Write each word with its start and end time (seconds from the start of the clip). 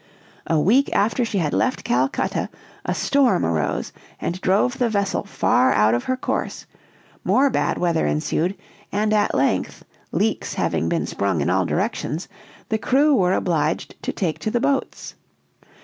A 0.47 0.59
week 0.59 0.89
after 0.95 1.23
she 1.23 1.37
had 1.37 1.53
left 1.53 1.83
Calcutta, 1.83 2.49
a 2.85 2.95
storm 2.95 3.45
arose 3.45 3.93
and 4.19 4.41
drove 4.41 4.79
the 4.79 4.89
vessel 4.89 5.23
far 5.25 5.71
out 5.73 5.93
of 5.93 6.05
her 6.05 6.17
course; 6.17 6.65
more 7.23 7.51
bad 7.51 7.77
weather 7.77 8.07
ensued; 8.07 8.55
and 8.91 9.13
at 9.13 9.35
length, 9.35 9.85
leaks 10.11 10.55
having 10.55 10.89
been 10.89 11.05
sprung 11.05 11.39
in 11.39 11.51
all 11.51 11.65
directions, 11.67 12.27
the 12.69 12.79
crew 12.79 13.13
were 13.13 13.33
obliged 13.33 13.93
to 14.01 14.11
take 14.11 14.39
to 14.39 14.49
the 14.49 14.59
boats. 14.59 15.13